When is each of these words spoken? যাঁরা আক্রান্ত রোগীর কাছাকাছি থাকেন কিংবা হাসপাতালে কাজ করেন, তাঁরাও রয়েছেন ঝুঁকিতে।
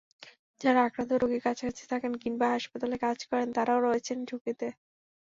যাঁরা 0.61 0.81
আক্রান্ত 0.83 1.11
রোগীর 1.13 1.41
কাছাকাছি 1.43 1.83
থাকেন 1.91 2.13
কিংবা 2.23 2.47
হাসপাতালে 2.53 2.95
কাজ 3.05 3.17
করেন, 3.29 3.47
তাঁরাও 3.53 3.79
রয়েছেন 3.81 4.17
ঝুঁকিতে। 4.29 4.67